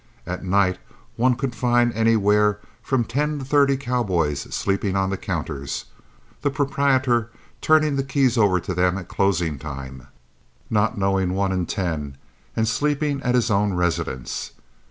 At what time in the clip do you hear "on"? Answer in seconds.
4.95-5.11